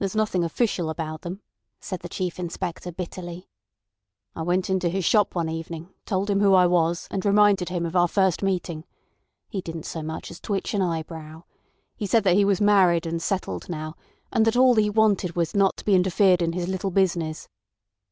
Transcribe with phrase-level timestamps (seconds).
[0.00, 1.40] "There's nothing official about them,"
[1.78, 3.48] said the Chief Inspector bitterly.
[4.34, 7.86] "I went into his shop one evening, told him who I was, and reminded him
[7.86, 8.82] of our first meeting.
[9.48, 11.44] He didn't as much as twitch an eyebrow.
[11.94, 13.94] He said that he was married and settled now,
[14.32, 17.48] and that all he wanted was not to be interfered in his little business.